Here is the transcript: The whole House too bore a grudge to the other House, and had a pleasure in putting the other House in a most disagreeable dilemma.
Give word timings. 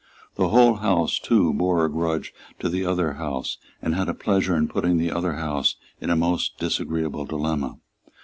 The 0.33 0.47
whole 0.49 0.77
House 0.77 1.19
too 1.19 1.53
bore 1.53 1.85
a 1.85 1.87
grudge 1.91 2.33
to 2.57 2.69
the 2.69 2.83
other 2.83 3.13
House, 3.13 3.59
and 3.83 3.93
had 3.93 4.09
a 4.09 4.15
pleasure 4.15 4.55
in 4.55 4.67
putting 4.67 4.97
the 4.97 5.11
other 5.11 5.33
House 5.33 5.75
in 5.99 6.09
a 6.09 6.15
most 6.15 6.57
disagreeable 6.57 7.25
dilemma. 7.25 7.77